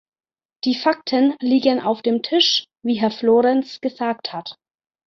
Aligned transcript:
Die 0.63 0.73
Fakten 0.73 1.35
liegen 1.41 1.79
auf 1.79 2.01
dem 2.01 2.23
Tisch, 2.23 2.65
wie 2.83 2.95
Herr 2.95 3.11
Florenz 3.11 3.81
gesagt 3.81 4.33
hat. 4.33 4.57